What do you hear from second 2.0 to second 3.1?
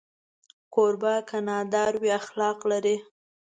وي، اخلاق لري.